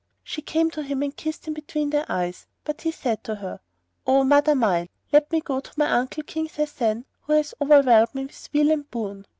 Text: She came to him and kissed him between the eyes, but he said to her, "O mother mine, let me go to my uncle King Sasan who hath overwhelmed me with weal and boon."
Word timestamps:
She 0.23 0.41
came 0.41 0.71
to 0.71 0.81
him 0.81 1.03
and 1.03 1.15
kissed 1.15 1.47
him 1.47 1.53
between 1.53 1.91
the 1.91 2.11
eyes, 2.11 2.47
but 2.63 2.81
he 2.81 2.89
said 2.89 3.23
to 3.23 3.35
her, 3.35 3.59
"O 4.07 4.23
mother 4.23 4.55
mine, 4.55 4.89
let 5.13 5.31
me 5.31 5.41
go 5.41 5.59
to 5.59 5.71
my 5.77 5.91
uncle 5.91 6.23
King 6.23 6.47
Sasan 6.47 7.05
who 7.25 7.33
hath 7.33 7.53
overwhelmed 7.61 8.15
me 8.15 8.25
with 8.25 8.49
weal 8.51 8.71
and 8.71 8.89
boon." 8.89 9.27